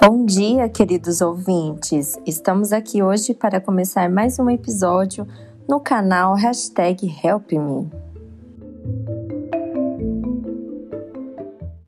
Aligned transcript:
Bom 0.00 0.24
dia, 0.24 0.68
queridos 0.68 1.20
ouvintes! 1.20 2.16
Estamos 2.24 2.72
aqui 2.72 3.02
hoje 3.02 3.34
para 3.34 3.60
começar 3.60 4.08
mais 4.08 4.38
um 4.38 4.48
episódio 4.48 5.26
no 5.68 5.80
canal 5.80 6.36
Hashtag 6.36 7.12
HelpMe. 7.20 7.90